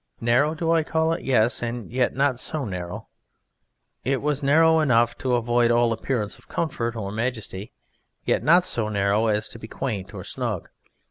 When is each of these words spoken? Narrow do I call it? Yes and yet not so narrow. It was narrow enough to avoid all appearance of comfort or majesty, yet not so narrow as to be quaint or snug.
Narrow 0.19 0.55
do 0.55 0.71
I 0.71 0.81
call 0.81 1.13
it? 1.13 1.21
Yes 1.23 1.61
and 1.61 1.91
yet 1.91 2.15
not 2.15 2.39
so 2.39 2.65
narrow. 2.65 3.07
It 4.03 4.19
was 4.19 4.41
narrow 4.41 4.79
enough 4.79 5.15
to 5.19 5.35
avoid 5.35 5.69
all 5.69 5.93
appearance 5.93 6.39
of 6.39 6.47
comfort 6.49 6.95
or 6.95 7.11
majesty, 7.11 7.71
yet 8.25 8.41
not 8.41 8.65
so 8.65 8.89
narrow 8.89 9.27
as 9.27 9.47
to 9.49 9.59
be 9.59 9.67
quaint 9.67 10.11
or 10.11 10.23
snug. 10.23 10.69